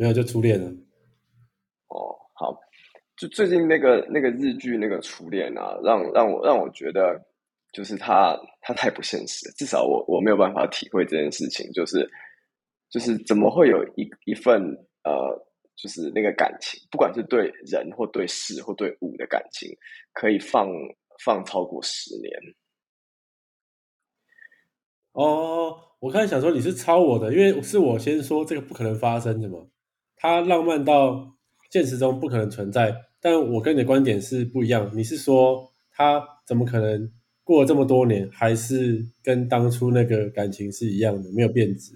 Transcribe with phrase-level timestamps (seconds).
[0.00, 0.66] 没有就初恋了。
[1.88, 2.58] 哦，好，
[3.18, 7.22] 就最近那个那个日剧那个初恋啊，让让我让我觉得，
[7.70, 12.10] 就是他他太不现实，至少我我没有办法体会这件事情，就是
[12.88, 14.62] 就是怎么会有一一份
[15.04, 15.36] 呃，
[15.76, 19.68] 就是那个感情，不管是对人或对事或对物的感情，
[20.14, 20.66] 可以放
[21.22, 22.32] 放超过十年。
[25.12, 29.58] 哦，我刚才想说你是抄我的，因为是我先说这个不可能发生的嘛，
[30.20, 31.34] 它浪漫到
[31.70, 34.90] 现实中不可能存在，但我跟你的观点是不一样。
[34.94, 37.10] 你是说他怎么可能
[37.42, 41.92] 过了这么多年还是跟当初那个感情是一样的，没有变质？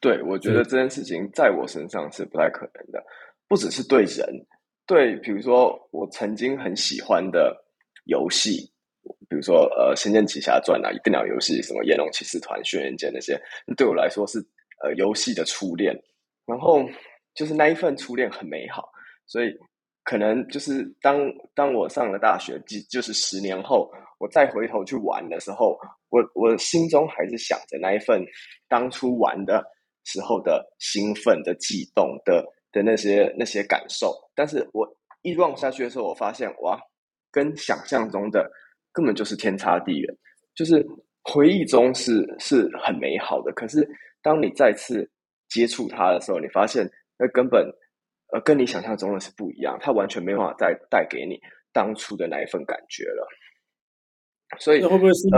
[0.00, 3.00] 对，我觉得这件事情在我身上是不太可能的，
[3.46, 4.26] 不只是对人，
[4.86, 7.56] 对，比如说我曾经很喜欢的
[8.06, 8.70] 游戏。
[9.28, 13.40] 比如说，呃，《仙剑奇侠传》啊，电脑游戏什么《炎龙骑士团》《轩辕剑》那些，
[13.76, 14.38] 对我来说是
[14.84, 15.92] 呃游戏的初恋。
[16.46, 16.84] 然后
[17.34, 18.88] 就是那一份初恋很美好，
[19.26, 19.52] 所以
[20.04, 21.18] 可能就是当
[21.54, 25.78] 当我上了大学，即就是十年后，我再回头去玩的时候，
[26.10, 28.24] 我我心中还是想着那一份
[28.68, 29.64] 当初玩的
[30.04, 34.14] 时候的兴奋的悸动的的那些那些感受。
[34.34, 34.88] 但是我
[35.22, 36.80] 一望下去的时候，我发现哇，
[37.30, 38.50] 跟想象中的。
[38.94, 40.16] 根本就是天差地远，
[40.54, 40.86] 就是
[41.22, 43.88] 回忆中是是很美好的，可是
[44.20, 45.10] 当你再次
[45.48, 46.86] 接触它的时候，你发现
[47.22, 47.72] 那根本
[48.32, 51.38] 呃跟你想象中的是不一样，它完全没办法再带给你
[51.72, 53.28] 当初的那一份感觉了。
[54.58, 55.28] 所以会不会是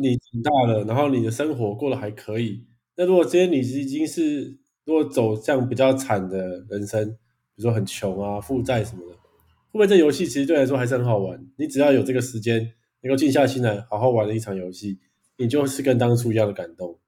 [0.00, 2.66] 你长大了，然后你的生活过得还可以？
[2.96, 7.06] 那如果今天你已经是如果走向比较惨的人生，
[7.54, 11.38] 比如说很穷啊、负债什么的，会不会这游戏其实对来说还是很好玩？
[11.58, 12.72] 你只要有这个时间。
[13.06, 14.98] 能够静下心来好好玩的一场游戏，
[15.36, 16.98] 你就是跟当初一样的感动。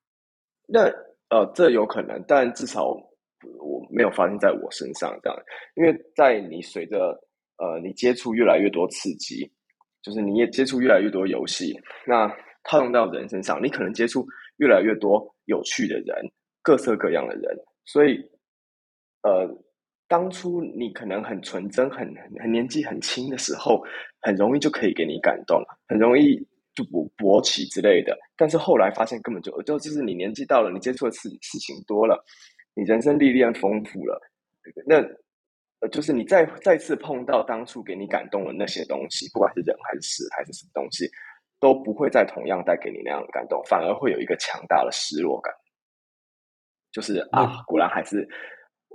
[0.69, 0.81] 那
[1.31, 2.95] 呃，这有可能，但至少
[3.59, 5.39] 我没有发生在我身上这样。
[5.75, 7.19] 因为在你随着
[7.59, 9.51] 呃你接触越来越多刺激，
[10.03, 11.75] 就是你也接触越来越多游戏，
[12.07, 12.29] 那
[12.65, 14.27] 套用到人身上，你可能接触
[14.59, 16.17] 越来越多有趣的人，
[16.63, 18.19] 各色各样的人，所以
[19.23, 19.63] 呃。
[20.09, 22.07] 当初你可能很纯真、很
[22.41, 23.83] 很年纪很轻的时候，
[24.21, 26.37] 很容易就可以给你感动，很容易
[26.77, 28.17] 就勃勃起之类的。
[28.37, 32.25] 但是后来发现根本就就就是你年纪到了，你接触的事事情多了，
[32.77, 34.21] 你人生历练丰富了，
[34.87, 34.97] 那
[35.81, 41.11] 呃就是你再再次碰到当初给你感动的那些东西，不管是人还是事还是什么东西，
[41.59, 45.53] 都不会再同样带给你那样的感动，反而会有一个强大的失落感，
[46.93, 48.29] 就是啊，果然还是。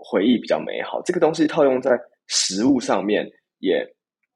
[0.04, 1.92] 回忆比较美好，这个东西套用在
[2.26, 3.24] 食物上面，
[3.60, 3.88] 也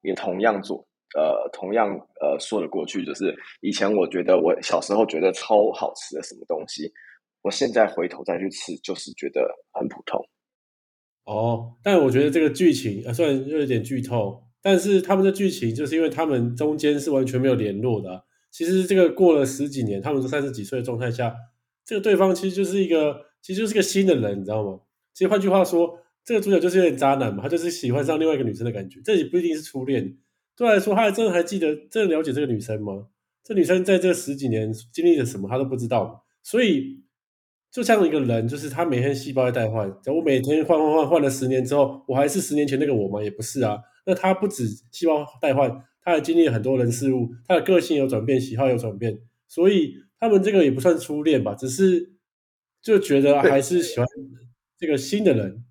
[0.01, 0.77] 也同样做，
[1.17, 1.89] 呃，同样
[2.21, 3.03] 呃说得过去。
[3.03, 6.83] 就是以前我觉得我小时候觉得超好吃的什么东西，
[7.45, 10.19] 我现在回头再去吃，就是觉得很普通。
[11.25, 18.25] 哦，但我觉得这个剧情啊，虽然又有点剧透，但是他们的剧情就是因为他们中间是完全没有联络的。
[18.49, 21.35] 其实这个过了十几年，他们都三十几岁的状态下，
[21.85, 24.79] 这个对方其实就是一个，其实就是个新的人，你知道吗？
[25.13, 30.17] 其实换句话说，这个主角就是有点渣男嘛，他就是喜欢上另外一个女生的感觉，这也不一定是初恋。
[30.55, 33.07] 对来说，他还真的还记得、真的了解这个女生吗？
[33.43, 36.25] 这女生在这十几年经历了什么，他都不知道。
[36.41, 37.03] 所以，
[37.75, 43.21] 就像一个人，就是他每天细胞在代换，我每天换换换换了十年之后，我还是十年前那个我吗？
[43.21, 43.77] 也不是啊。
[44.05, 45.69] 那他不止细胞代换，
[46.01, 49.19] 他还经历了很多人事物，他的个性有转变，喜好有转变。
[49.49, 52.13] 所以，他们这个也不算初恋吧，只是
[52.81, 54.07] 就觉得还是喜欢。
[54.77, 55.65] 这个新的人，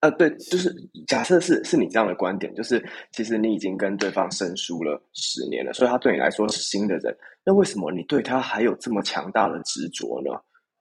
[0.00, 0.74] 啊，对，就是
[1.06, 7.16] 假设是是你这样的观点，就是其实你已经跟对方生疏了十年了，所以他对你来说是新的人。
[7.46, 10.32] 那为什么你对他还有这么强大的执着呢？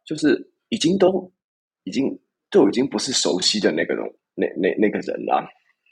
[0.05, 1.31] 就是已经都
[1.83, 2.19] 已经
[2.49, 4.05] 都已经不是熟悉的那个东
[4.35, 5.47] 那那那个人了，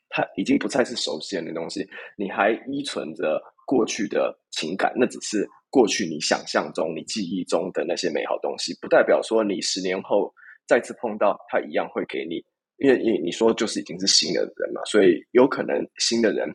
[0.09, 10.33] 他已经不再是熟悉的那东西，你还依存着过去的情感，那只是过去你想象中、你记忆中的那些美好东西，不代表说你十年后。
[10.67, 12.35] 再次碰到他一样会给你，
[12.77, 16.47] 因为因为你说就是已经是新的人嘛，所以有可能新的人，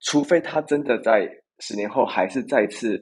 [0.00, 1.26] 除非他真的在
[1.60, 3.00] 十年后还是再次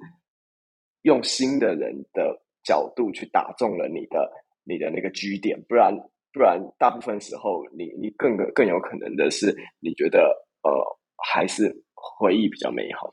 [1.00, 4.30] 用新的人的角度去打中了你的
[4.64, 5.96] 你的那个居点，不然
[6.32, 10.20] 不然大部分时候你你更更有可能的是你觉得
[10.62, 10.70] 呃
[11.32, 13.10] 还是回忆比较美好，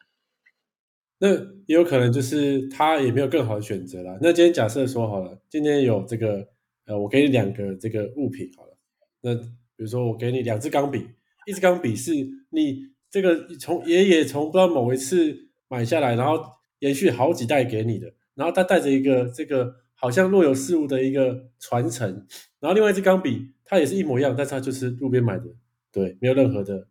[1.20, 1.30] 那
[1.68, 4.18] 也有可能就是他也没有更好的选择啦。
[4.22, 6.48] 那今天假设说好了，今天有这个。
[6.86, 8.76] 呃，我给你两个这个物品好了。
[9.22, 9.44] 那比
[9.84, 11.08] 如说，我给你两支钢笔，
[11.46, 12.12] 一支钢笔是
[12.50, 12.80] 你
[13.12, 15.38] 这个从爷爷从不知道某一次
[15.68, 16.44] 买下来，然后
[16.80, 22.10] 延续好几代给你的，然后它带着一个这个好像若有似无的一个传承。
[22.62, 25.44] 然后另外一支钢笔，它也是一模一样，但是它就是路边买的，
[25.92, 26.88] 对，没有任何的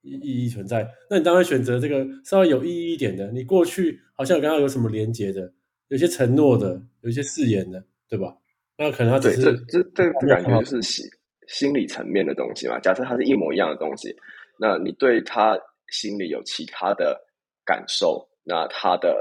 [0.00, 0.88] 意意义存在。
[1.10, 5.52] 那你当然选择这个稍微有意义一点的，你过去好像刚刚有什么连接的，
[5.88, 8.34] 有些承诺的，有一些誓言的，对吧？
[8.78, 11.04] 那可能他只是对这这这这感觉就是心
[11.48, 12.78] 心理层面的东西嘛。
[12.80, 14.14] 假设它是一模一样的东西，
[14.58, 15.58] 那你对他
[15.88, 17.18] 心里有其他的
[17.64, 19.16] 感受，那他的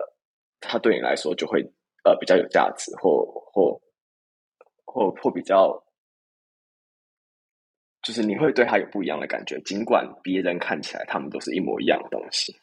[0.68, 1.62] 他对你来说就会
[2.04, 3.82] 呃比较有价值，或或
[4.86, 5.84] 或或比较，
[8.02, 12.56] 就是你会对他有不一样的感觉，尽管别人看起来他们都是一模一样的东西。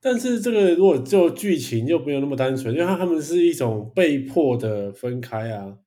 [0.00, 5.78] 但是这个如果就剧情就没有那么单纯，因为他们是一种被迫的分开啊，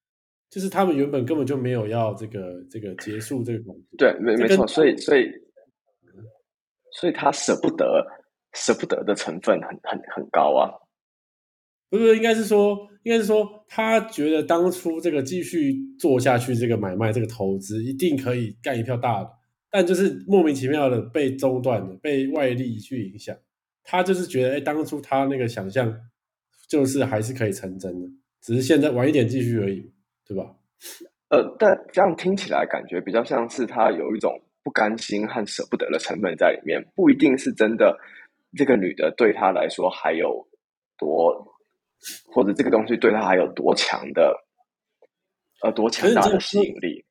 [0.50, 3.86] 就是他们原本根本就没有要这个这个结束这个关系。
[3.96, 5.30] 对，没没错，所以所以
[6.94, 8.04] 所以他舍不得，
[8.54, 10.72] 舍不得的成分很很很高啊。
[11.90, 19.30] 不是，应该是说，应该是说，他觉得当初这个继续做下去，这个买卖，这个投资一定可以干一票大的，
[19.72, 23.34] 但就是莫名其妙的被中断了，被外力去影响。
[23.86, 25.98] 他就是觉得，哎，当初他那个想象
[26.68, 28.08] 就是还是可以成真的，
[28.42, 29.90] 只是现在晚一点继续而已，
[30.26, 30.44] 对吧？
[31.30, 37.98] 呃，但这样听起来感觉比较像是他有一种不甘心和舍不得的成分在里面，不一定是真的。
[38.58, 40.46] 这个女的对他来说还有
[40.98, 41.34] 多，
[42.34, 44.36] 或者这个东西对他还有多强的，
[45.64, 47.06] 呃，多强大的吸引力。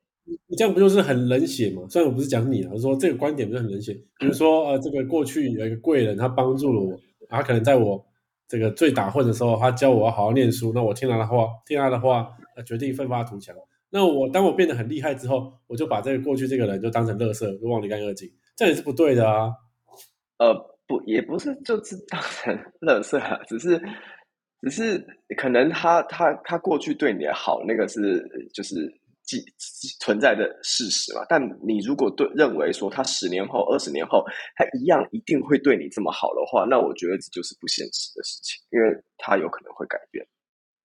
[0.49, 1.83] 你这样不就是很冷血吗？
[1.89, 3.95] 虽然我不是讲你啊，我说这个观点不是很冷血。
[4.19, 6.99] 比如说，呃，这个过去有一个贵人，他帮助了我，
[7.29, 8.05] 他可能在我
[8.49, 13.55] 这个最打混的时候，他教我要好好念书，那我听他的话，听他的话，呃，决定奋发图强。
[13.89, 19.53] 那我当我变得很厉害之后，我就把这个过去这个人就当成垃圾，就忘得干二净，这样也是不对的啊。
[20.39, 20.53] 呃，
[20.87, 23.81] 不，也不是就是当成 垃圾啊，只是
[24.63, 25.07] 只是
[25.37, 28.93] 可能他他他过去对你的好，那个是就是。
[29.29, 29.43] 既
[29.99, 34.25] 存在的事实嘛，但你如果对认为说他十年后、二十年后
[34.55, 38.87] 他一样一定会对你这么好的话，那我觉得这就是不现实的事情，因为
[39.19, 40.25] 他有可能会改变。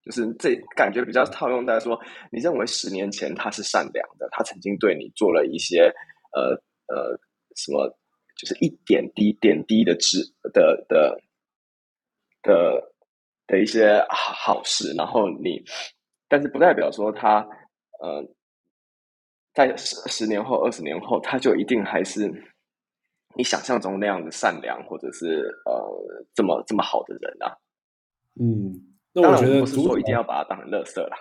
[0.04, 1.96] 就是这感觉比较套用在说，
[2.32, 5.94] 你认为十年前他是善良的，他曾经对你做了一些
[6.34, 6.58] 呃
[6.88, 7.16] 呃
[7.56, 7.96] 什么，
[8.42, 10.18] 就是一点滴点滴的知
[10.52, 11.22] 的的
[12.42, 12.94] 的
[13.46, 15.64] 的一些好事，然后你，
[16.28, 17.48] 但是不代表说他。
[18.04, 18.28] 呃，
[19.54, 22.28] 在十十年后、二十年后，他就一定还是
[23.36, 27.54] 你想象中那样的善良，或者是呃这么这么好的人啊。
[28.40, 28.74] 嗯，
[29.14, 31.18] 那我觉得不是说一定要把他当成乐色啦。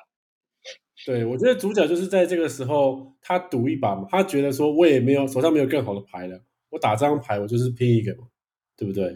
[1.05, 8.27] 对，我觉得主角就是在这个时候，他赌一把嘛，他觉得说我也没有手上没有更好的牌了，我打这张牌，我就是拼一个嘛，
[8.77, 9.07] 对不对？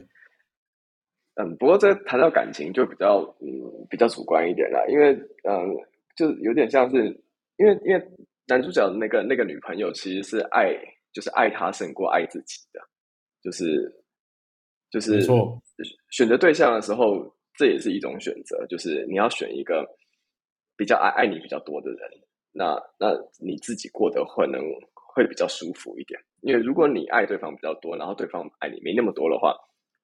[1.34, 3.48] 嗯，不过这谈到感情就比较嗯
[3.88, 5.12] 比较主观一点了，因为
[5.48, 5.74] 嗯，
[6.14, 7.20] 就有点像是。
[7.56, 8.04] 因为因为
[8.48, 10.74] 男主角那个那个女朋友其实是爱，
[11.12, 12.80] 就是爱他胜过爱自己的，
[13.40, 13.88] 就是
[14.90, 15.62] 就是错
[16.10, 19.88] 选择对象的时候，这也是一种选择，就是你要选一个
[20.76, 22.10] 比较爱爱你比较多的人，
[22.50, 24.60] 那那你自己过得可能
[25.14, 26.20] 会比较舒服一点。
[26.40, 29.54] 因为如果你爱对方比较多，然后对方爱你没那么多的话，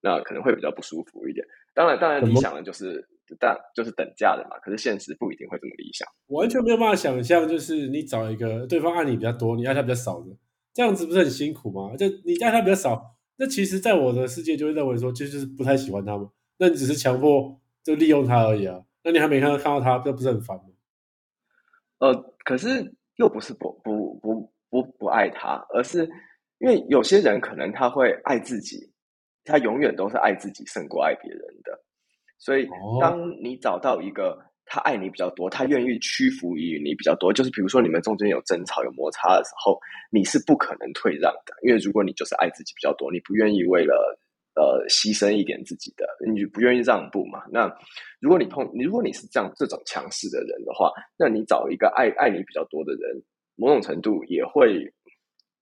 [0.01, 1.47] 那可能会比较不舒服一点。
[1.75, 3.09] 当然，当然理想的就是。
[3.39, 6.05] 但就是等价的嘛，可是现实不一定会这么理想。
[6.31, 10.37] 完全没有办法想象，就是你找一个对方爱你比较多，你爱他比较少的，
[10.75, 11.94] 这样子不是很辛苦吗？
[11.96, 16.29] 就你爱他比较少，那其实，在我的世界就会认为说，其实就是不太喜欢他嘛。
[16.58, 18.82] 那你只是强迫就利用他而已啊。
[19.05, 20.65] 那你还没看到看到他，这不是很烦吗？
[22.01, 26.08] 呃，可是又不是不不不不不爱他，而是
[26.58, 28.79] 因为有些人可能他会爱自己，
[29.44, 31.79] 他永远都是爱自己胜过爱别人的。
[32.39, 32.67] 所以，
[33.00, 39.79] 当你找到一个他爱你比较多，他愿意屈服于你比较多，就是比如说你们中间有争吵、有摩擦的时候，
[40.10, 44.19] 你是不可能退让的，因为如果你就是爱自己比较多，你不愿意为了
[44.55, 47.43] 呃牺牲一点自己的，你不愿意让步嘛。
[47.50, 47.70] 那
[48.20, 53.22] 如果你碰，如果你是这样这种强势的人的话，那你找一个爱爱你比较多的人，
[53.60, 54.93] 某种程度也会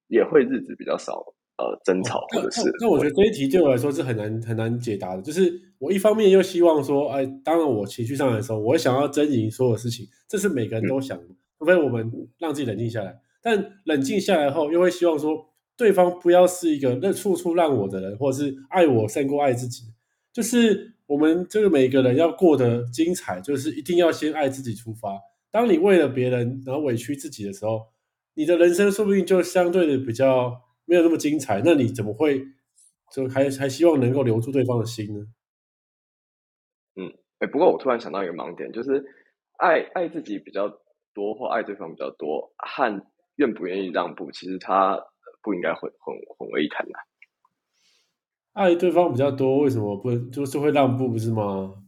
[0.07, 1.35] 也会日子比较少。
[1.59, 2.63] 呃，争吵或者是……
[2.81, 5.23] 那我觉得这一题对我来说是很难很难解答的。
[5.23, 11.25] 就是我一方面又希望说，哎，当然我情绪上来的时候，我想要争赢所有事情，这是每个人都想的。
[11.59, 19.83] 除非我们让自己冷静下来，但冷静下来后，又会希望说，对方不要是一个那处处让我的人，或者是爱我胜过爱自己。
[20.33, 25.19] 就是我们这个每个人要过得精彩，就是一定要先爱自己出发。
[25.51, 27.89] 当你为了别人然后委屈自己的时候，
[28.35, 30.65] 你的人生说不定就相对的比较。
[30.91, 32.43] 没有那么精彩，那你怎么会
[33.13, 35.21] 就还还希望能够留住对方的心呢？
[36.97, 39.05] 嗯，哎，不过我突然想到一个盲点，就是
[39.59, 40.67] 爱爱自己比较
[41.13, 44.99] 多或爱对方比较多和愿不愿意让步，其实他
[45.43, 46.93] 不应该混混混为一谈的。
[48.55, 51.85] 爱对方比较多，为什么不就是会让步，不是吗？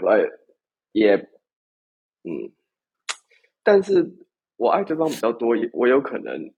[0.00, 0.26] 呃，
[0.92, 1.16] 也，
[2.24, 2.50] 嗯，
[3.62, 4.12] 但是
[4.56, 6.52] 我爱对方比较多，也我有可能，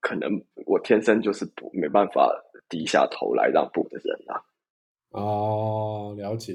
[0.00, 2.30] 可能我天生就是不没办法
[2.68, 4.42] 低下头来让步的人啊。
[5.10, 6.54] 哦，了解。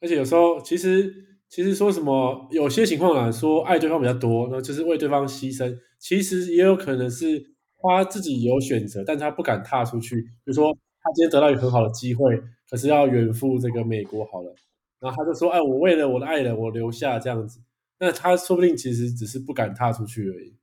[0.00, 1.12] 而且有时候，其实
[1.48, 5.78] 其实说什么，有些情况来说，爱对方比较多，那就是为对方牺牲。
[5.98, 10.20] 其实也有可能是他自己有选择，但他不敢踏出去。
[10.22, 10.76] 比如说。
[11.08, 12.36] 他今天得到一个很好的机会，
[12.68, 14.52] 可是要远赴这个美国好了，
[14.98, 17.60] 然后他就说：“哎，我为了我的爱人，我留下这样子。”
[17.98, 20.56] 那他说不定其实只是不敢踏出去而已。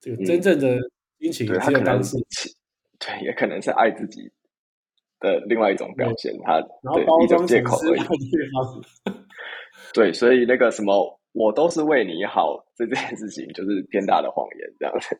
[0.00, 0.78] 这个真正的
[1.18, 2.24] 心情只有当事人，
[2.98, 4.30] 对，也可能是爱自己
[5.18, 6.32] 的另外一种表现。
[6.44, 8.00] 他然后包装借口而已。
[9.92, 15.16] 对，所以那个什么，我都是为你好，这件事情就是天大的谎言，这样子。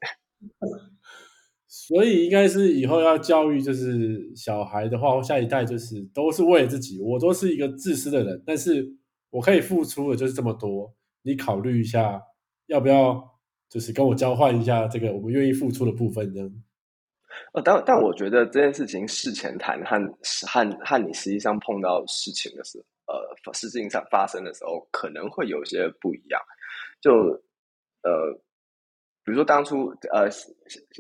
[1.67, 7.00] 所以应该是以后要教育，就是小孩的话，下一代就是都是为了自己。
[7.00, 8.85] 我都是一个自私的人，但是
[9.30, 10.94] 我可以付出的就是这么多。
[11.22, 12.20] 你考虑一下，
[12.66, 13.22] 要不要
[13.68, 16.50] 就是跟我交换一下这个我们愿意付出的部分，呢。
[17.54, 19.96] 呃，但但我觉得这件事情事前谈和
[20.46, 26.40] 和和你实际上碰到事情的时候，呃，事情上发生的时候，可能会有些不一样。
[27.00, 27.10] 就
[28.02, 28.40] 呃。
[29.22, 30.26] 比如说当初呃，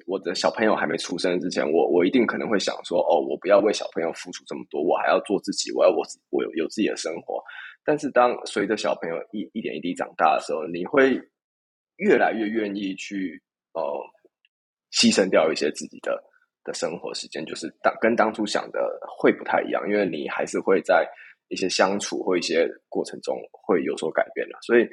[0.06, 7.42] 我的小朋友还没出生之前，我我一定可能会想说，哦，我不要为小朋友付出这么多，我还要做自己，我要我我有有自己的生活。
[7.84, 11.20] 但是当随着小朋友一一点一滴长大的时候，你会
[11.96, 13.82] 越来越愿意去呃
[14.92, 16.22] 牺牲掉一些自己的
[16.64, 21.08] 的生活时间，就是当跟当初想的会不太一样，因为你还是会在
[21.48, 24.88] 一些相处或一些过程中会有所改变的，所以。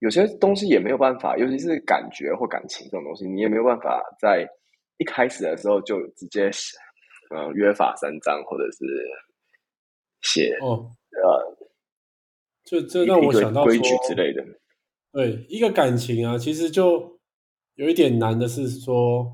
[0.00, 4.46] 有些东西也没有办法，尤其是感觉或感情这种东西，你也没有办法在
[4.98, 6.50] 一开始的时候就直接
[7.30, 8.84] 呃约法三章，或者是
[10.20, 11.55] 写哦呃，
[12.66, 14.44] 就这让我想到规矩之类的。
[15.12, 17.18] 对一个感情啊，其实就
[17.76, 19.32] 有一点难的是说，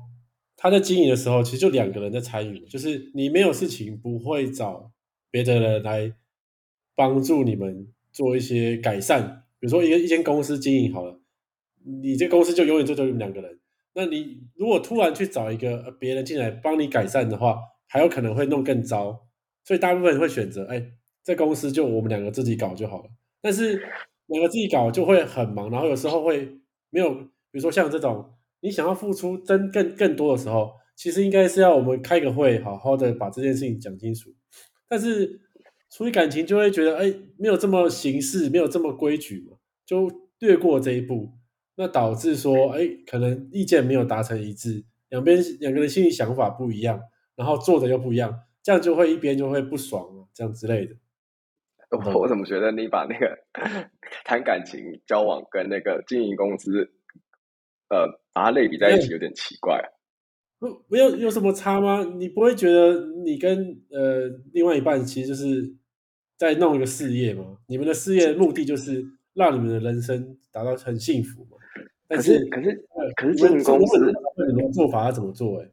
[0.55, 4.93] 他在经营的时候，其实就两个人在参与，就是你没有事情不会找
[5.29, 6.13] 别的人来
[6.95, 9.43] 帮助你们做一些改善。
[9.59, 11.19] 比如说，一个一间公司经营好了，
[12.01, 13.59] 你这公司就永远就只有两个人。
[13.95, 19.27] 那你如果突然去找一个别人进来帮你改善的话，还有可能会弄更糟。
[19.65, 20.91] 所以大部分人会选择，哎，
[21.23, 23.09] 这公司就我们两个自己搞就好了。
[23.43, 23.79] 但是
[24.25, 26.57] 两个自己搞就会很忙，然后有时候会
[26.89, 34.33] 没有，比如说像这种你想要付出真更更多的时候，其实应该是要我们开个会，好好的把这件事情讲清楚。
[34.89, 35.41] 但是。
[35.95, 40.09] 处理感情就会觉得，哎，没有这么形式，没有这么规矩嘛，就
[40.39, 41.29] 略过这一步，
[41.75, 46.99] 那导致说，哎，可能意见没有达成一致，两边两个人心里想法不一样，
[47.35, 50.95] 然后做的又不一样，这样就会一边就会不爽啊，这样之类的。
[51.93, 53.37] 我我怎么觉得你把那个
[54.25, 56.71] 谈感情、交往跟那个经营公司，
[57.89, 59.79] 呃，把它类比在一起，有点奇怪。
[60.59, 62.03] 不，没有有什么差吗？
[62.17, 65.73] 你不会觉得你跟呃另外一半其实就是。
[66.35, 67.57] 在弄一个事业吗？
[67.67, 71.57] 你们的事业目的就是让你们的人生达到很幸福嘛？
[72.09, 72.85] 可是可是
[73.15, 74.11] 可是经营公司，
[74.49, 75.61] 你们做法要怎么做？
[75.61, 75.69] 哎，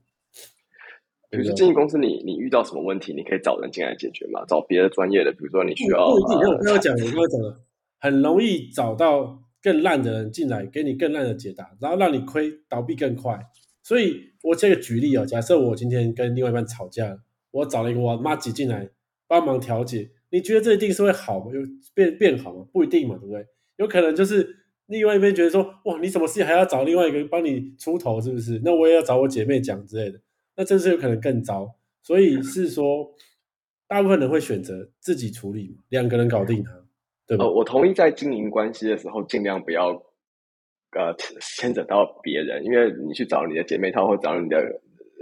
[1.30, 4.44] 比如说经营公司，你你遇到什么问题，你可以找人进来解决嘛？
[4.46, 6.10] 找别的专业的，比如说你需要。
[6.10, 7.60] 不一定，我刚刚讲，我刚刚讲了，
[8.00, 13.38] 很容易找到更烂的人进来，给你更烂的解答，然后让你亏倒闭更快。
[13.82, 17.18] 所以我这个举例哦，假设我今天跟另外一半吵架，
[17.52, 18.90] 我找了一个我妈挤进来
[19.28, 20.10] 帮忙调解。
[20.30, 21.46] 你觉得这一定是会好吗？
[21.52, 21.60] 有
[21.94, 22.64] 变变好吗？
[22.72, 23.46] 不一定嘛，对不对？
[23.76, 24.56] 有可能就是
[24.86, 28.60] 另外一边觉得说，哇，你什么事情还要找另外一个人帮你出头，是不是？
[28.64, 30.20] 那我也要找我姐妹讲之类的，
[30.60, 31.74] 那这是有可能更糟。
[32.02, 33.10] 所以是说，
[33.88, 36.70] 大部分人会选择自己处理，两个人搞定它，
[37.26, 37.48] 对吧？
[37.48, 39.88] 我同意在经营关系的时候，尽量不要
[40.92, 41.16] 呃
[41.56, 44.58] 牵扯到别人，因为你去找你的姐妹，她会找你的。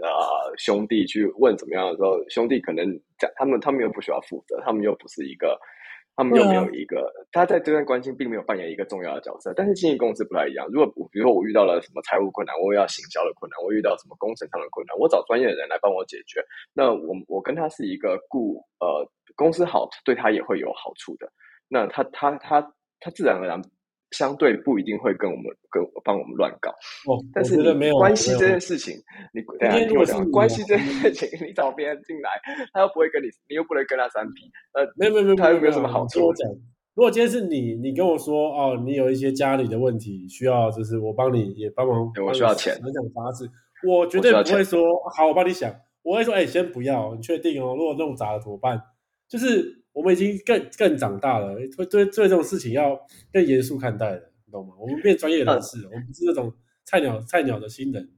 [0.01, 2.87] 呃，兄弟去问怎么样的时候，兄弟可能
[3.19, 5.59] 讲他们，他们又不需要负责，他们又不是一个，
[6.19, 9.55] 他们又没有一个，他在这段关系并没有扮演一个重要的角色。
[9.55, 16.43] 但是经纪公司不太一样，如果比如说我遇到了什么财务困难，我要行销的困难，我遇到什么工程上的困难，我找专业的人来帮我解决。
[16.75, 21.31] 那我我跟他是一个雇呃公司好，对他也会有好处的。
[21.69, 22.61] 那他他他
[22.99, 23.63] 他自然而然。
[24.11, 26.71] 相对不一定会跟我们跟帮我们乱搞，
[27.07, 27.57] 哦，但是
[27.93, 28.95] 关系这件事情，
[29.35, 32.31] 你等下听我讲，关系这件事情，你找别人进来，
[32.73, 36.33] 他又不会跟你，你又不能跟他三 P，呃，没有没有没有，他又没有什么好处。
[36.33, 36.51] 讲，
[36.95, 43.51] 如果今天是你，你跟我说哦，你有一些家里的问题需要，就是我帮你也帮忙，我需要钱，想想法子，
[43.87, 44.83] 我绝对不会说
[45.17, 45.71] 好，我帮你想，
[46.03, 47.77] 我会说哎，先不要，你确定哦？
[47.77, 48.81] 如果弄砸了怎么办？
[49.29, 52.99] 就是我们已经更更长大了，会对对这种事情要
[53.33, 54.75] 更严肃看待了，你懂吗？
[54.79, 56.53] 我们变专业人士，我们不是那种
[56.85, 58.09] 菜鸟菜鸟的新人。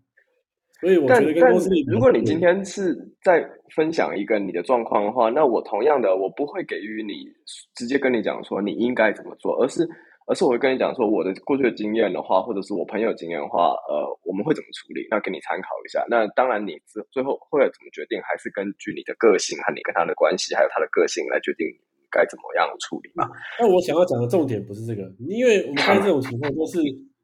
[0.81, 7.31] 所以我觉得跟公司里，如果你今天是在分享一个你的状况的话，那我同样的，我不会给予你
[7.75, 9.87] 直接跟你讲说你应该怎么做，而是
[10.31, 16.07] 而是我会跟你讲说我的过去的经验的话，或者是我朋友经验的话，呃，我们会怎么处理，那给你参考一下。
[16.09, 21.67] 那当然，你最最后会怎么决定，还是根据你的个性和你跟他的关系，还有他的个性来决定
[22.09, 23.29] 该怎么样处理嘛。
[23.59, 26.79] 那我想要讲的重点不是这个，因为我们看这种情况都是。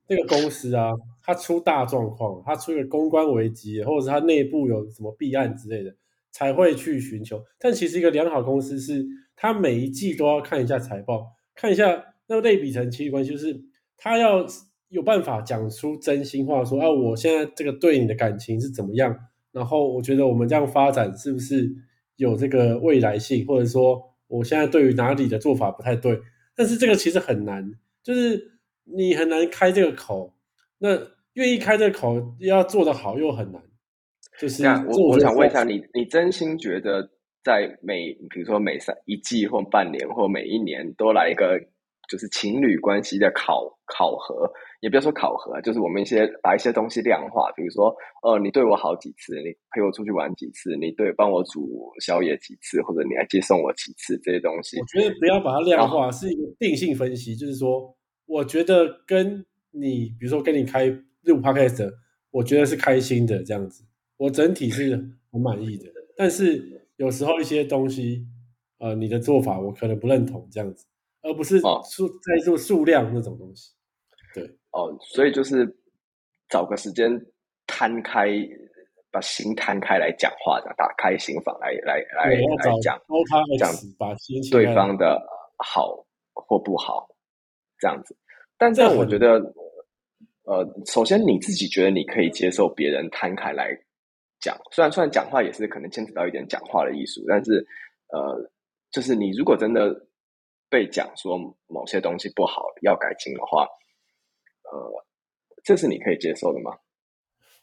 [0.08, 5.92] 这个公司啊，它出大状况，它出一个公关危机，或者是它内部有什么弊案之类的，
[6.30, 7.42] 才会去寻求。
[7.58, 13.60] 但其实一个良好公司是，它每一季都要看一下财报，看一下那个类比成亲密关系，就是
[13.96, 14.46] 他要
[14.88, 19.16] 有办法讲出真心话，说啊，我现在这个对你的感情是怎么样，
[19.52, 21.70] 然后我觉得我们这样发展是不是
[22.16, 26.20] 有这个未来性，或者说我现在对于哪里的做法不太对，
[26.54, 28.52] 但是这个其实很难，就是。
[28.88, 30.32] 你很难开这个口，
[30.78, 30.96] 那
[31.32, 33.60] 愿意开这个口要做得好又很难。
[34.38, 37.10] 就是我我想问一下你，你真心觉得
[37.42, 41.60] 在每比如说每三一季或半年或每一年都来一个
[42.08, 57.94] 就是情侣关系的考考核，也不要说考核，就是我们一些把一些东西量化，比如说呃你对我好几次，你陪我出去玩几次，你对帮我煮宵夜几次，或者你来接送我几次这些东西，我觉得不要把它量化，是一个定性分析，就是说。
[58.28, 60.86] 我觉得跟你，比如说跟你开
[61.22, 61.88] 录 podcast，
[62.32, 63.84] 我觉得是开心的这样子，
[64.16, 64.96] 我整体是
[65.30, 65.84] 很满意的。
[66.16, 68.26] 但是有时候一些东西，
[68.78, 70.84] 呃，你的做法我可能不认同这样子，
[71.26, 73.72] 而不是数在做数量那种东西。
[74.34, 75.66] 对，哦，所以就是
[76.48, 77.10] 找个时间
[77.66, 78.28] 摊开，
[79.10, 82.42] 把心摊开来讲话，这样打开心房来来来来
[82.80, 83.00] 讲，
[83.58, 84.14] 讲把
[84.50, 85.20] 对方的
[85.58, 87.08] 好或不好。
[87.78, 88.16] 这样子，
[88.56, 89.34] 但这我觉得，
[90.44, 93.68] 呃，首先你自己觉得你可以接受别人摊开来
[94.40, 97.66] 讲，虽然虽然讲话也是可能牵扯到一点讲话的艺术，但是，
[98.14, 98.50] 呃，
[98.90, 99.94] 就是你如果真的
[100.68, 103.62] 被讲说某些东西不好要改进的话，
[104.70, 105.04] 呃，
[105.64, 106.78] 这是你可以接受的吗？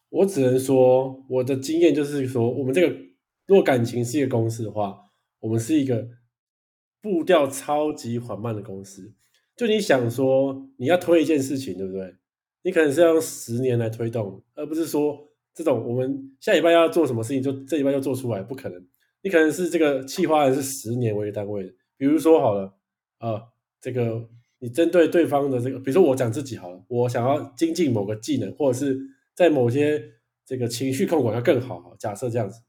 [0.10, 2.96] 我只能说，我的经验就是说，我们这个
[3.46, 6.08] 如果感情是一个公司的话，我们是一个
[7.02, 9.14] 步调超级缓慢的公司。
[9.56, 12.16] 就你想说你要推一件事情，对不对？
[12.62, 18.88] 你可能是要用十年来推动，而不是说这种我们下礼拜要做什么事情，就这礼拜就做出来，不可能。
[19.22, 21.76] 你可能是这个计划是十年为单位。
[21.98, 22.78] 比如说好了，
[23.24, 23.42] 呃，
[23.80, 24.28] 这个
[24.60, 29.00] 你针对对方的这个，比如说我讲自己好了，我想要精进某个技能，或者是
[29.34, 30.04] 在某些
[30.46, 31.96] 这个情绪控管要更好。
[31.98, 32.60] 假设这样子，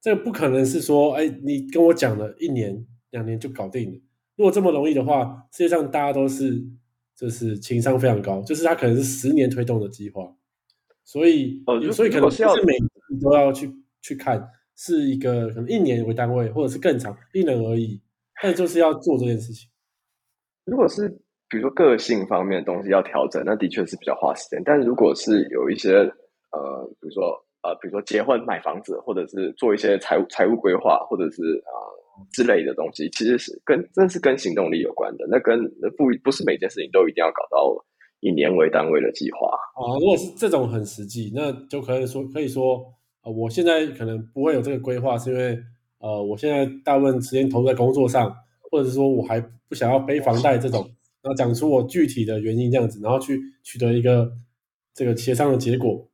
[0.00, 4.00] 这个不可能是说，哎，你跟我讲了一年两年就搞定了。
[4.36, 6.64] 如果这么容易的话，世界上大家都是
[7.14, 10.34] 就是情商非常高，就是他可能是十年推动的计划，
[11.04, 12.74] 所以呃，所以可能不是每
[13.20, 18.00] 都要去去看，是一个可能一年为单位，或者是更长，因人而异，
[18.42, 19.68] 但就是要做这件事情。
[20.68, 21.08] 如果是
[21.48, 24.62] 比如说个性方面的东西要调整，那的确是比较花时间。
[24.64, 25.94] 但如果是有一些
[26.52, 31.96] 呃，比如说呃，比如说结婚、买房子，或者是做一些财务财务规划，或者是啊。
[32.32, 35.24] 之类的东西，其实是跟真是跟行动力有关的。
[35.30, 35.56] 那跟
[35.96, 37.72] 不不是每件事情都一定要搞到
[38.18, 39.94] 以年为单位的计划啊。
[40.00, 42.84] 如果是这种很实际，那就可以说可以说，
[43.22, 45.56] 呃，我现在可能不会有这个规划，是因为
[46.00, 48.34] 呃，我现在大部分时间投入在工作上，
[48.70, 50.82] 或者是说我还不想要背房贷这种，
[51.22, 54.32] 然后讲出我具体的原因这样子，然后去取得一个
[54.94, 56.08] 这个协商的结果。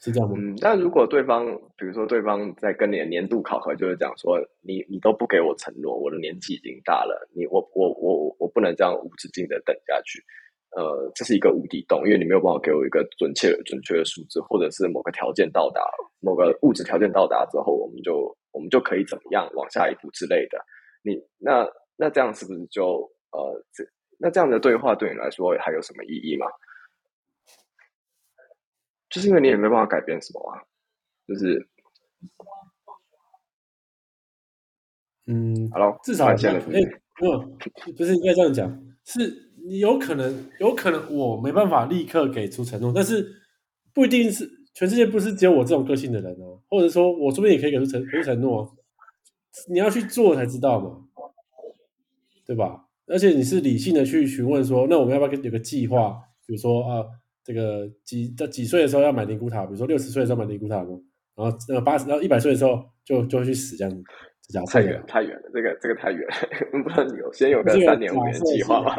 [0.00, 0.36] 是这样吗？
[0.38, 1.44] 嗯，但如果对方，
[1.76, 10.22] 比如说对方在跟你的年度考核，就是讲说，你你都不给我承诺，我的年纪已经大了，你我我我我不能这样无止境的等下去，
[10.76, 15.82] 呃，这是一个无底洞，因为你没有办法给我一个准确准确的数字，或者是某个条件到达，
[16.20, 20.64] 某个物质条件到达之后，我们就我们就可以怎么样往下一步之类的。
[21.08, 21.66] 你那
[21.96, 23.84] 那这样是不是就呃这
[24.18, 26.46] 那这样的对话对你来说还有什么意义吗？
[29.10, 30.60] 就是因为你也没办法改变什么啊，
[31.26, 31.66] 就是，
[35.24, 38.70] 嗯，Hello，至少现在，哎，不，不是应该这样讲，
[39.04, 43.26] 是你有可能，有可能我没办法立刻给出承诺，但是
[43.94, 48.76] 不一定是全世界不是只有我这种个性的人哦，或者说我这边也可以给出承给出承诺，
[49.68, 51.04] 你要去做才知道嘛，
[52.46, 52.84] 对吧？
[53.06, 56.20] 而且你是理性的去询问说，那我们要不要有个计划？
[56.46, 57.04] 比如说啊，
[57.42, 64.02] 这个几在几岁的时候要买灵骨塔，比如说六十岁的时候买灵骨塔然后那个八十到一百岁的时候就就会去死这样子。
[64.50, 66.34] 这太远太远了，这个这个太远了，
[66.82, 68.96] 不能有先有个三年五年计划吧？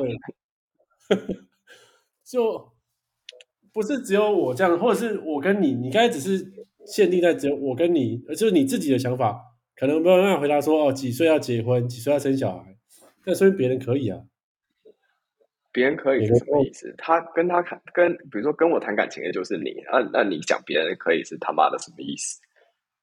[2.23, 2.71] 就
[3.73, 6.45] 不是只有我这样，或者是我跟你，你刚才只是
[6.85, 9.41] 限定在只有我跟你，就是你自己的想法，
[9.79, 12.75] 可能没有办法回答说哦，几岁要结婚，几岁要生小孩，
[13.23, 14.19] 但说明别人可以啊，
[15.71, 16.93] 别人可以是什么意思？
[16.97, 22.39] 他跟他谈跟，比如说跟我谈感情的就是你，那那你讲别人可以是他妈的什么意思？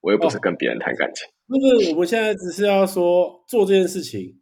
[0.02, 1.26] 我又不是跟别人谈感情。
[1.46, 4.38] 那个我们现在只是要说做这件事情，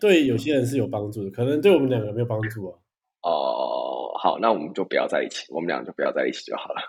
[0.00, 2.78] 对有些人是有帮助的，可能对我们两个没有帮助啊。
[3.22, 6.80] 哦，好，那我们就不要在一起，我们俩就不要在一起就好了。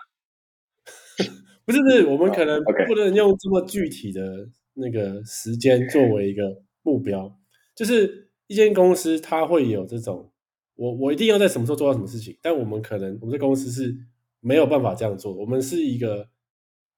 [1.66, 7.38] 不是不是，我们可能不能用这么具体的那个时间作为一个目标。
[7.74, 10.30] 就是一间公司，它会有这种，
[10.76, 13.96] 我我一定要在什么时候做到什么事情，但我们可能我们这公司是
[14.40, 16.28] 没有办法这样做，我们是一个。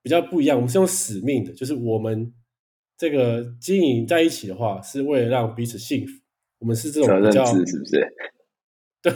[0.03, 2.33] 比较不一样，我们是用使命的，就是我们
[2.97, 6.13] 这个经营在一起的话，是为了让彼此幸福。
[6.61, 8.15] 我们是这种比较，是不是？
[9.03, 9.13] 对，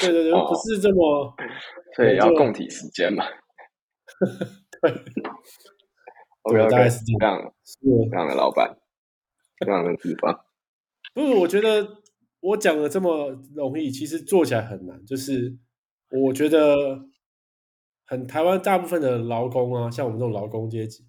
[0.00, 1.34] 对对对，不是这么，
[1.96, 3.24] 所以要共体时间嘛。
[4.80, 4.92] 对，
[6.42, 7.52] 我大概是这样，
[8.10, 8.78] 这样的老板，
[9.58, 10.44] 这样的地方。
[11.14, 11.98] 不是，我觉得
[12.40, 15.04] 我讲的这么容易，其实做起来很难。
[15.04, 15.58] 就是
[16.10, 17.08] 我觉得。
[18.06, 21.06] 很台湾大部分的劳工啊，像我们这种劳工阶级，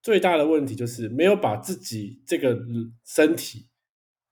[0.00, 2.56] 最大的问题就是没有把自己这个
[3.04, 3.66] 身体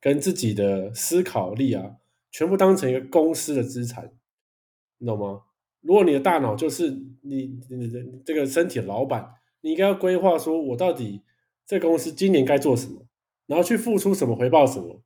[0.00, 1.96] 跟自己的思考力啊，
[2.30, 4.12] 全部当成一个公司的资产，
[4.98, 5.40] 你懂吗？
[5.80, 9.28] 如果你的大脑就是你你的这个身体的老板，
[9.62, 11.22] 你应该要规划说，我到底
[11.66, 13.06] 这公司今年该做什么，
[13.46, 15.00] 然后去付出什么回报什么，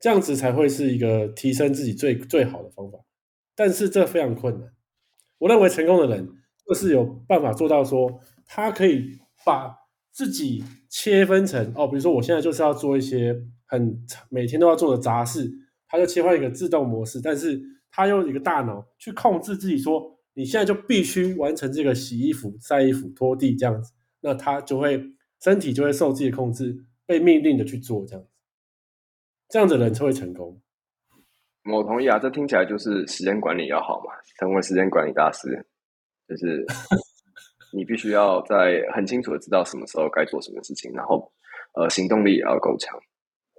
[0.00, 2.98] 这样子才会是一个提升自己最最好的方法。
[3.54, 4.72] 但是这非常困难。
[5.38, 6.28] 我认为成功的人
[6.66, 9.76] 就是有办法做到，说他可以把
[10.12, 15.50] 自己切分成哦，比如说我现在就是要做一些很每天都要做的杂事，
[15.88, 25.04] 他就切换一个自动模式，但是他用一个大脑去控制自己，说你现在就必须完成这个洗衣服、晒衣服、拖地这样子，那他就会
[25.42, 28.30] 身体就会受自己的控制，被命令的去做这样子，
[29.48, 30.62] 这样的人才会成功。
[31.64, 35.48] 我同意啊，这听起来就是时间管理要好嘛，成为时间管理大师，
[36.28, 36.64] 就是
[37.74, 41.28] 你必须要在很清楚的知道什么时候该做什么事情，然后
[41.74, 42.96] 呃行动力也要够强。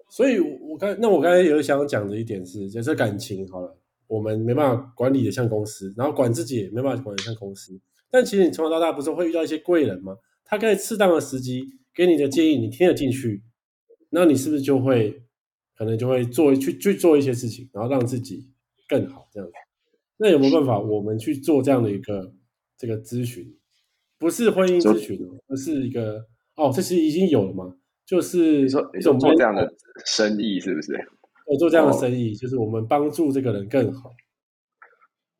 [0.09, 3.77] 所以，我刚那我刚才有想讲的一点是，就是感情好了，
[4.09, 7.79] 我们没办法管理的像公司，然后管自己也没办法管的像公司。
[8.11, 10.17] 但其实你从小到大不是会遇到一些贵人吗？
[10.43, 13.41] 他可以适当的时机给你的建议，你听得进去，
[14.09, 15.23] 那你是不是就会？
[15.77, 18.51] 可能就会做去去做一些事情，然后让自己
[18.85, 19.53] 更好这样子。
[20.17, 22.33] 那有没有办法，我们去做这样的一个
[22.77, 23.55] 这个咨询？
[24.17, 26.25] 不是婚姻咨询哦，而是一个
[26.57, 27.77] 哦，这是已经有了嘛？
[28.05, 30.91] 就是说一种做这样的生意，是不是？
[31.49, 34.11] 我做这样的生意，就是我们帮助这个人更好。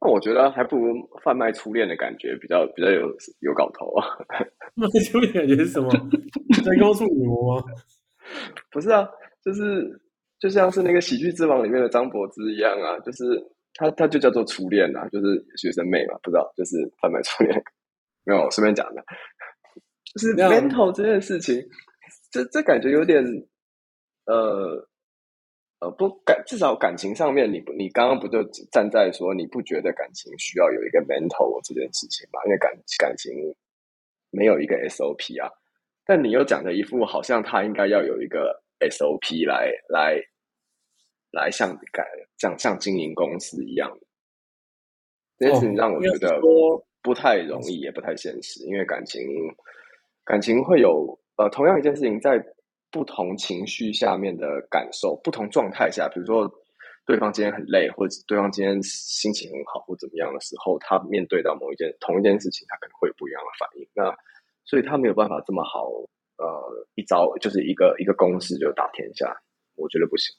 [0.02, 0.94] 那我觉得还不如
[1.24, 3.08] 贩卖初恋的感觉比较比较有
[3.42, 4.08] 有搞头啊。
[4.76, 5.90] 卖初恋感觉是什么？
[6.66, 7.64] 在告诉女魔吗？
[8.72, 9.08] 不是啊，
[9.44, 10.02] 就是。
[10.42, 13.26] 就像是那个《喜剧之王》里面的张柏芝一样啊，就是
[13.74, 15.26] 他他就叫做初恋啊，就是
[15.58, 17.62] 学生妹嘛，不知道就是贩卖初恋，
[18.24, 19.04] 没有随便讲的，
[20.14, 21.62] 就是 mental 这件事情，
[22.32, 23.22] 这这感觉有点
[24.28, 24.88] 呃
[25.80, 32.40] 呃不感，至少感情上面，你不你刚刚不就站在说你不觉得感情需要有一个 mental 这件事情嘛？
[32.46, 33.34] 因为感感情
[34.30, 35.52] 没有一个 SOP 啊，
[36.06, 38.64] 但你又讲的一副好像他应该要有一个。
[38.82, 40.18] SOP 来来
[41.32, 42.02] 来像改
[42.38, 43.92] 像像经营公司一样，
[45.38, 46.40] 这件事情让我觉得
[47.02, 48.64] 不太容易，也不太现实。
[48.64, 49.22] 因为感情
[50.24, 52.42] 感情会有呃，同样一件事情，在
[52.92, 56.50] 不同情绪下面的感受、不同状态下，比如说
[57.06, 63.88] 对方今天很累，或者对方今天心情很好，或怎么样的时候，他面对到某一件同一件事情，他可能会有不一样的反应。
[63.94, 64.16] 那
[64.66, 65.90] 所以他没有办法这么好。
[66.42, 69.36] 呃，一招就是一个一个公式就打天下，
[69.76, 70.34] 我觉得不行。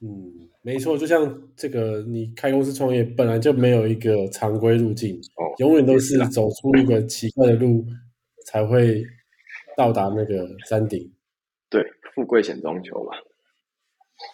[0.00, 7.84] 嗯，没错，就像这个，你开公司创业本来就没有一个常规路径，哦，永远都是走出一个奇怪的路
[8.44, 9.04] 才会
[9.78, 11.14] 到达那个山顶。
[11.70, 11.80] 对，
[12.12, 13.12] 富贵险中求嘛。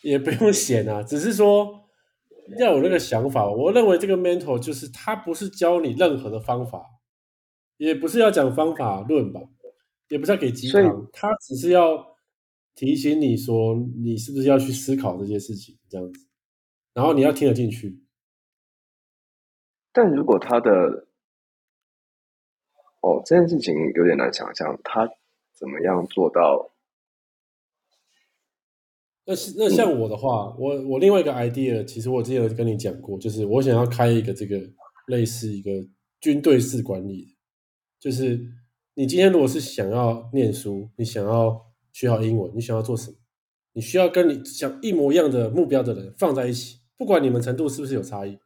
[0.02, 1.84] 也不用险啊，只是说
[2.58, 3.46] 要有那个想法。
[3.50, 6.82] 我认为这个 mental 就是他不是教你任何的方法。
[7.76, 9.40] 也不是要讲方法论吧，
[10.08, 12.16] 也不是要给鸡汤，他只是要
[12.76, 16.26] 提醒你说你是不是要去思考这些事情，这样子，
[16.94, 18.00] 然后你要听得进去。
[19.92, 21.08] 但如果他的
[23.02, 25.10] 哦，这件事情有点难想象，他
[25.54, 26.72] 怎么样做到？
[29.26, 34.60] 那是那像我的话，我我另外一个 idea，其实我之前有跟你讲过，就是我想要开一个这个
[35.06, 35.70] 类似一个
[36.20, 37.34] 军队式管理，
[37.98, 38.38] 就是
[38.92, 41.58] 你今天如果是想要念书，你想要
[41.90, 43.16] 学好英文，你想要做什么，
[43.72, 48.38] 你需要跟你想一模一样的目标的人放在一起，不管你们程度是不是有差异，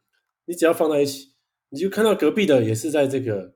[0.45, 1.33] 你只要放在一起，
[1.67, 3.55] 你就看到隔壁的也是在这个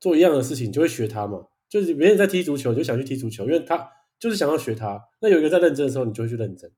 [0.00, 1.48] 做一样的事情，你就会学他嘛。
[1.74, 3.90] 就是别人在踢足球，你就想去踢足球，因为他。
[4.16, 6.70] 就是想要学他，那有一个在认真的时候，你就会去认真。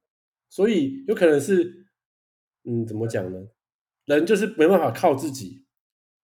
[0.49, 1.87] 所以有可能是，
[2.65, 3.39] 嗯，怎么讲呢？
[4.07, 5.65] 人就是没办法靠自己，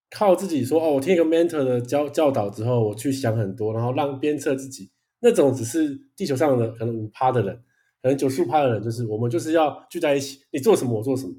[0.09, 4.91] 靠自己说哦，我听一个 mentor 的教教导之后，我去想很多，然后让鞭策自己。
[5.19, 7.55] 那种只是地球上的可能五趴的人，
[8.01, 11.33] 可能九十五趴的人，就是我们就是要聚在一起，你做什么我做什么，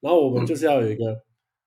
[0.00, 1.22] 然后我们就是要有一个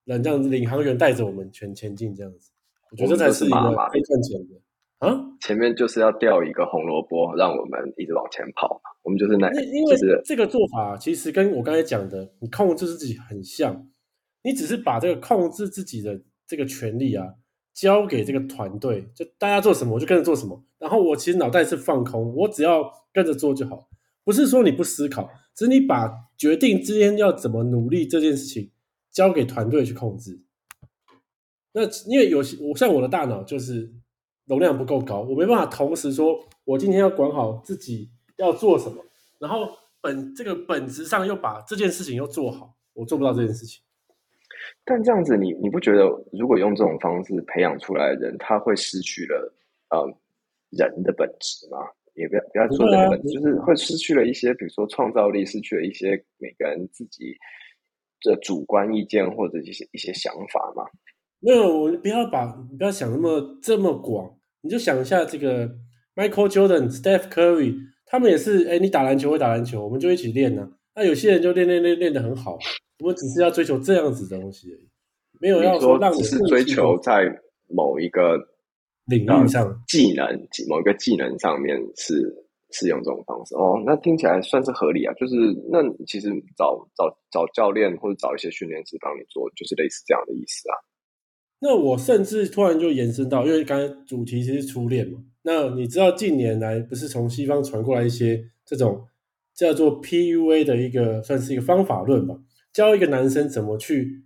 [0.06, 2.52] 人这样子领航员带着我们全前进这样子。
[2.90, 4.60] 我觉得这才是一个可以赚钱的。
[5.02, 5.10] 啊，
[5.42, 8.80] 前面就是要掉一个红萝卜，让我们一直往前跑。
[9.02, 13.90] 我们就是那，因为这个做法其实跟我刚才讲的，你控制自己很像。
[14.44, 17.34] 你只是把这个控制自己的这个权利啊，
[17.74, 20.64] 交给这个团队，就大家做什么我就跟着做什么。
[20.78, 23.90] 然后我其实脑袋是放空，我只要跟着做就好。
[24.24, 28.70] 不是说你不思考，只是你把决定之间要怎么努力这件事情
[29.12, 30.44] 交给团队去控制。
[31.74, 33.96] 那因为有些我像我的大脑就是。
[34.52, 39.02] 容量不够高，我没办法同时说，我今天要管好自己要做什么，
[39.40, 39.70] 然后
[40.02, 43.82] 本这个本质上又把这件事情又做好，我做不到这件事情。
[44.84, 49.54] 但这样子，你你不觉得，如果用这种方式培养出来的人，他会失去了
[49.90, 50.06] 呃
[50.72, 51.78] 人的本质吗？
[52.16, 57.34] 也不要不要说人的本质，就是会失去了一些，比如说创造力，失去了一些每个人自己
[58.24, 60.84] 的主观意见或者一些一些想法吗？
[61.40, 62.46] 没有，我不要把
[62.78, 64.38] 不要想那么这么广。
[64.62, 65.67] 你就想一下，这个
[66.15, 70.69] Michael Jordan、Steph Curry，他们也是，哎，你打篮球会打篮球，我们就一起练呢。
[70.95, 72.58] 那有些人就练练练练得很好，
[73.00, 74.89] 我们只是要追求这样子的东西而已，
[75.39, 77.24] 没有要说让只是追求在
[77.69, 78.38] 某一个
[79.06, 80.28] 领域上技能、
[80.67, 82.21] 某一个技能上面是
[82.71, 83.82] 是用这种方式哦。
[83.86, 85.36] 那听起来算是合理啊，就是
[85.71, 90.76] 那其实找找找教练或者找一些训练师帮你做，就是类似这样的意思啊。
[91.63, 95.24] 那我甚至突然就延伸到，因为刚才主题其实初恋嘛。
[95.43, 99.08] 那你知道近年来不是从西方传过来一些这种
[99.54, 102.36] 叫做 PUA 的一个，算是一个方法论吧，
[102.74, 104.24] 教一个男生怎么去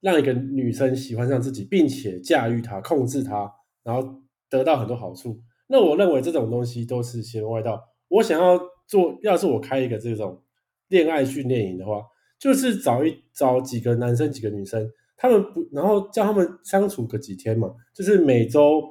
[0.00, 3.52] 让一个女生喜欢上自己，并且驾驭她、控制她，
[3.84, 5.38] 然后得到很多好处。
[5.66, 7.82] 那我认为这种东西都是邪门歪道。
[8.08, 10.42] 我想要做，要是我开一个这种
[10.88, 12.02] 恋爱训练营的话，
[12.38, 14.90] 就是找一找几个男生、几个女生。
[15.18, 18.82] 他们不，然后叫他们相处个几天嘛，就是每周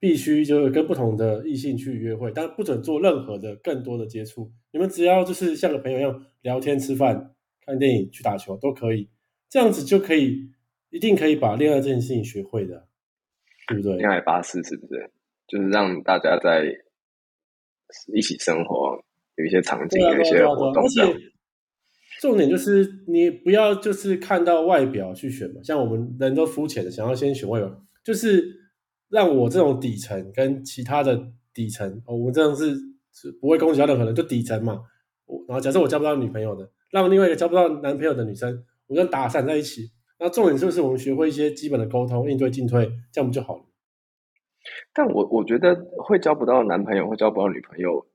[0.00, 4.50] 必须就是跟不同的异性去约会，但不准做任何的更多的接触。
[4.72, 9.08] 你们只要就是像个朋友一样聊天、吃饭、看电影、去打球都可以，
[9.48, 10.50] 这样子就可以
[10.90, 12.88] 一定可以把恋爱这件事情学会的，
[13.68, 13.96] 对不对？
[13.98, 15.10] 恋爱巴士是不是？
[15.46, 16.64] 就是让大家在
[18.14, 18.98] 一起生活，
[19.36, 21.12] 有一些场景，有一些活动这样。
[22.24, 28.42] 重点就是你不要就是看到外表去选嘛，像我们人都肤浅的，想要先选外表，就是
[29.10, 32.74] 让我这种底层跟其他的底层，我们这样是
[33.12, 34.80] 是不会攻击到任何人，就底层嘛。
[35.26, 39.90] 我然后假设我交不到女朋友的，让另外一个交不到男朋友的女生，我跟打散在一起。
[40.18, 43.64] 那重点就是我们学会一些基本的沟通、应对进退，这样不就好了？
[44.94, 48.06] 但我我觉得会交不到男朋友，会交不到女朋友，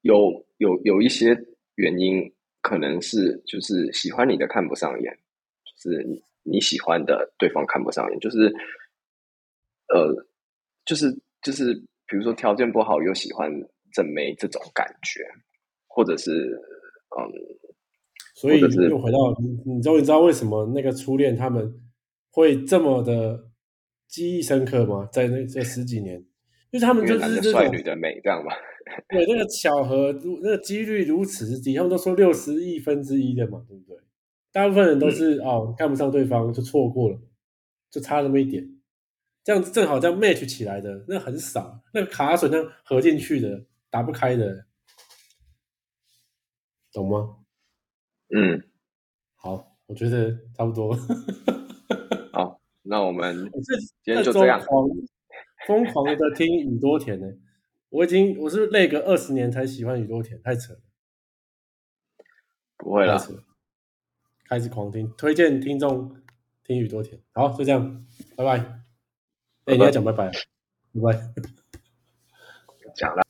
[0.00, 1.38] 有有有一些
[1.74, 2.32] 原因。
[2.68, 5.18] 可能是就是喜欢你的看不上眼，
[5.64, 6.06] 就是
[6.42, 8.52] 你喜欢的对方看不上眼，就是
[9.88, 10.14] 呃，
[10.84, 11.72] 就是就是
[12.06, 13.50] 比如说条件不好又喜欢
[13.94, 15.24] 正妹这种感觉，
[15.86, 16.30] 或者是
[17.16, 17.32] 嗯，
[18.34, 21.72] 所以又回到你，你终于知道为什么那个初恋他们
[22.30, 23.48] 会这么的
[24.08, 25.08] 记忆深刻吗？
[25.10, 26.18] 在那这十几年，
[26.70, 28.52] 因为他们就是帅女的美，这样吗？
[29.08, 33.98] 对，那个巧合，如那个几率如此低，他们都说六十亿分之一的嘛，对不对？
[34.52, 37.18] 大部分人都是哦，看不上对方就错过了，
[37.90, 38.80] 就差那么一点，
[39.44, 44.64] 这样子正好这样 match 起来的那很少，那个卡榫那合进去的打不开的，
[46.92, 47.36] 懂吗？
[48.34, 48.62] 嗯，
[49.36, 50.96] 好，我觉得差不多。
[52.32, 53.50] 好，那我们
[54.02, 54.60] 今天就这样，
[55.66, 57.26] 疯狂的听宇多田呢。
[57.90, 60.80] 我已经，我是累个二十年才喜欢宇多田，太扯了，
[62.76, 63.18] 不会了，
[64.48, 66.14] 开始狂听，推荐听众
[66.64, 68.82] 听宇多田，好，就这样，拜拜。
[69.64, 70.30] 哎，你要讲拜拜，
[70.94, 71.32] 拜拜，
[72.94, 73.22] 讲了。